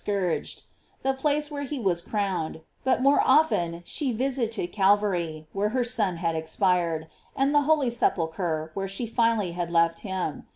[0.03, 0.63] scourged;
[1.03, 6.15] the place where he was crowned; but more often she visited Calvary, where her Son
[6.17, 10.47] had expired; and the holy sepulchre, where she finally had left him.